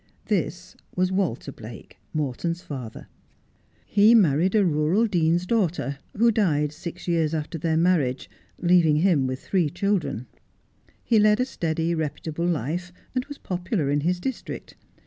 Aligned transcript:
This 0.25 0.75
was 0.95 1.11
Walter 1.11 1.51
Blake, 1.51 1.97
Morton's 2.11 2.63
father. 2.63 3.07
He 3.85 4.15
married 4.15 4.55
a 4.55 4.65
rural 4.65 5.03
c 5.03 5.09
18 5.09 5.09
Just 5.11 5.11
as 5.11 5.13
I 5.13 5.13
Am. 5.13 5.21
dean's 5.37 5.45
daughter, 5.45 5.99
who 6.17 6.31
died 6.31 6.71
six 6.71 7.07
years 7.07 7.35
after 7.35 7.59
their 7.59 7.77
marriage, 7.77 8.27
leaving 8.57 8.95
him 8.95 9.27
with 9.27 9.45
three 9.45 9.69
children. 9.69 10.25
He 11.03 11.19
led 11.19 11.39
a 11.39 11.45
steady, 11.45 11.93
reputable 11.93 12.47
life, 12.47 12.91
and 13.13 13.25
was 13.25 13.37
popular 13.37 13.91
in 13.91 13.99
his 14.01 14.19
district. 14.19 14.73